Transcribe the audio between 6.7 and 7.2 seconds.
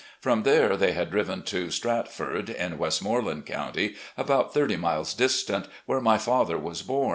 bom.